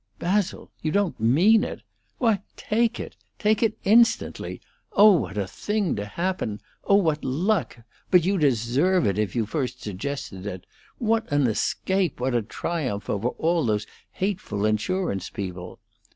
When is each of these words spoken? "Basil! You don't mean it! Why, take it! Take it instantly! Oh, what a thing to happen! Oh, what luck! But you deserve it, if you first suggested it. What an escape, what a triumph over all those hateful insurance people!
"Basil! 0.17 0.71
You 0.81 0.91
don't 0.91 1.19
mean 1.19 1.63
it! 1.63 1.83
Why, 2.17 2.41
take 2.57 2.99
it! 2.99 3.15
Take 3.37 3.61
it 3.61 3.77
instantly! 3.83 4.59
Oh, 4.93 5.11
what 5.11 5.37
a 5.37 5.45
thing 5.45 5.95
to 5.95 6.05
happen! 6.05 6.59
Oh, 6.83 6.95
what 6.95 7.23
luck! 7.23 7.77
But 8.09 8.25
you 8.25 8.39
deserve 8.39 9.05
it, 9.05 9.19
if 9.19 9.35
you 9.35 9.45
first 9.45 9.83
suggested 9.83 10.47
it. 10.47 10.65
What 10.97 11.31
an 11.31 11.45
escape, 11.45 12.19
what 12.19 12.33
a 12.33 12.41
triumph 12.41 13.11
over 13.11 13.27
all 13.27 13.63
those 13.63 13.85
hateful 14.13 14.65
insurance 14.65 15.29
people! 15.29 15.77